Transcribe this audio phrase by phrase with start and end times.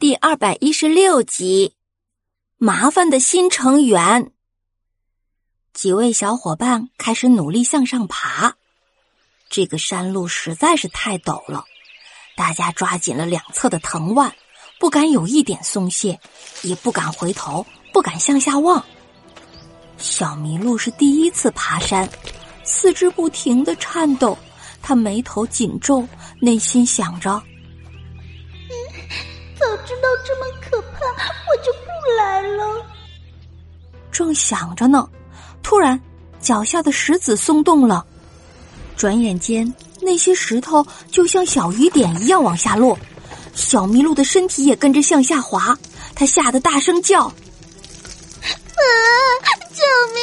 [0.00, 1.74] 第二百一十六集，
[2.56, 4.30] 麻烦的新成员。
[5.74, 8.54] 几位小伙伴开始努力向上爬，
[9.50, 11.64] 这个山路实在是太陡了，
[12.36, 14.32] 大家抓紧了两侧的藤蔓，
[14.78, 16.20] 不敢有一点松懈，
[16.62, 18.86] 也不敢回头，不敢向下望。
[19.96, 22.08] 小麋鹿是第一次爬山，
[22.62, 24.38] 四肢不停的颤抖，
[24.80, 26.06] 他眉头紧皱，
[26.40, 27.42] 内心想着。
[29.68, 30.98] 早知道这么可怕，
[31.46, 32.86] 我就不来了。
[34.10, 35.06] 正想着呢，
[35.62, 36.00] 突然
[36.40, 38.02] 脚下的石子松动了，
[38.96, 42.98] 转眼间那些石头就像小雨点一样往下落，
[43.54, 45.78] 小麋鹿的身体也跟着向下滑，
[46.14, 47.34] 它吓得大声叫：“啊！
[49.70, 50.22] 救命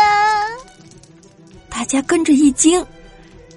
[0.00, 0.48] 啊！”
[1.68, 2.82] 大家跟着一惊，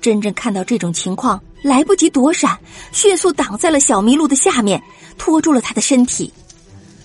[0.01, 2.57] 真正看到这种情况，来不及躲闪，
[2.91, 4.81] 迅速挡在了小麋鹿的下面。
[5.17, 6.31] 拖住了他的身体，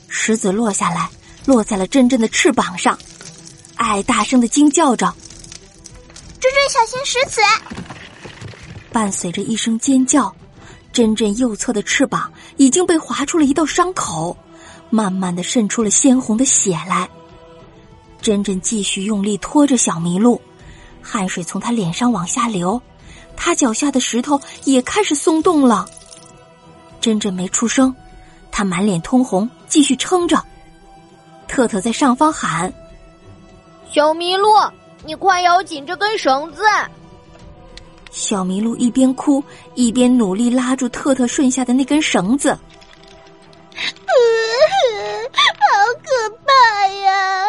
[0.06, 1.10] 石子落下来，
[1.46, 2.96] 落在了真真的翅膀上。
[3.74, 5.12] 爱大声的惊叫着
[6.38, 7.40] ：“真真小心石子！”
[8.92, 10.32] 伴随着一声尖叫，
[10.92, 14.36] 真真右侧的翅膀已经被划出了一道伤口，
[14.90, 17.08] 慢慢的渗出了鲜红的血来。
[18.22, 20.40] 真真继续用力拖着小麋鹿，
[21.02, 22.80] 汗水从他脸上往下流，
[23.36, 25.86] 他脚下的石头也开始松动了。
[27.00, 27.94] 珍珍没出声。
[28.56, 30.40] 他满脸通红，继续撑着。
[31.48, 32.72] 特特在上方喊
[33.92, 34.48] ：“小麋鹿，
[35.04, 36.62] 你快咬紧这根绳子！”
[38.12, 39.42] 小麋鹿一边哭
[39.74, 42.56] 一边努力拉住特特顺下的那根绳子。
[45.36, 47.44] 好可怕呀！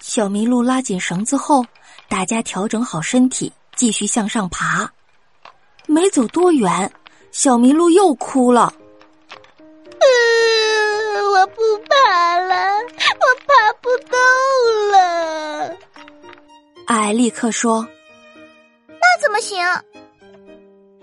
[0.00, 1.62] 小麋鹿拉紧绳子后，
[2.08, 4.90] 大家调整好身体，继续向上爬。
[5.86, 6.90] 没走多远，
[7.30, 8.72] 小麋鹿又哭了。
[11.32, 14.18] 我不爬了，我爬不动
[14.92, 15.76] 了。
[16.86, 17.86] 艾立刻说
[18.88, 19.58] ：“那怎么行？”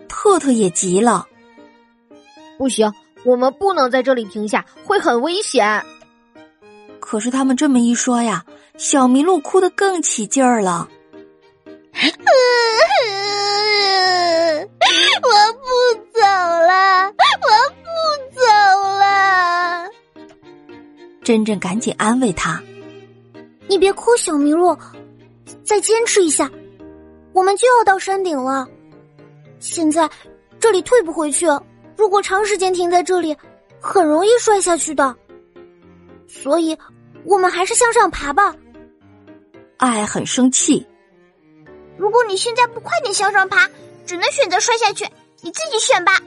[0.08, 1.28] 特特也急了
[2.58, 2.92] ：“不行，
[3.24, 5.84] 我们不能在这里停下，会很危险。”
[7.00, 8.44] 可是他们这么一说呀，
[8.78, 10.88] 小麋鹿哭得更起劲儿了。
[15.24, 15.66] 我不
[16.14, 17.12] 走了，我。
[17.82, 17.86] 不
[18.34, 18.42] 走
[18.98, 19.02] 了。
[21.24, 22.60] 珍珍赶紧安慰他
[23.70, 24.76] ：“你别哭，小麋鹿，
[25.64, 26.50] 再坚持一下，
[27.34, 28.68] 我们就要到山顶了。
[29.60, 30.10] 现在
[30.60, 31.46] 这里退不回去，
[31.96, 33.38] 如果长时间停在这里，
[33.80, 35.16] 很容易摔下去的。
[36.28, 36.76] 所以，
[37.26, 38.56] 我们还是向上爬吧。”
[39.78, 40.84] 爱很生气
[42.02, 43.70] ：“如果你现在不快点向上爬，
[44.08, 45.08] 只能选择摔下去。
[45.42, 46.20] 你自己选吧。”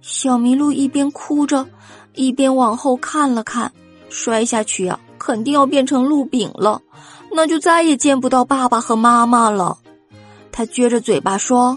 [0.00, 1.66] 小麋鹿一边哭着。
[2.12, 3.72] 一边往后看了看，
[4.08, 6.80] 摔下去呀，肯定要变成鹿饼了，
[7.32, 9.76] 那就再也见不到爸爸和妈妈了。
[10.52, 11.76] 他撅着嘴巴说：“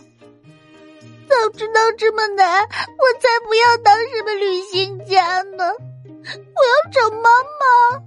[1.28, 5.66] 早知道这么难，我才不要当什么旅行家呢！
[5.66, 8.04] 我要找妈妈。”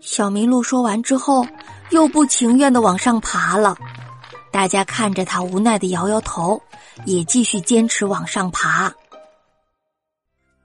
[0.00, 1.46] 小麋鹿说完之后，
[1.90, 3.76] 又不情愿的往上爬了。
[4.50, 6.60] 大家看着他无奈的摇摇头，
[7.04, 8.92] 也继续坚持往上爬。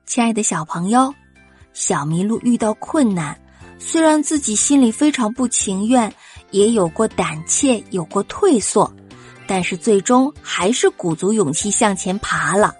[0.05, 1.13] 亲爱的小朋友，
[1.73, 3.37] 小麋鹿遇到困难，
[3.79, 6.13] 虽然自己心里非常不情愿，
[6.51, 8.91] 也有过胆怯，有过退缩，
[9.45, 12.73] 但是最终还是鼓足勇气向前爬了。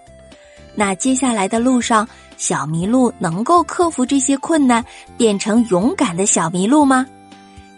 [0.74, 4.82] 那接下来的路上，小麋鹿能够克服这些困难，
[5.18, 7.06] 变成勇敢的小麋鹿吗？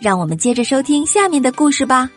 [0.05, 2.11] 让我们接着收听下面的故事吧。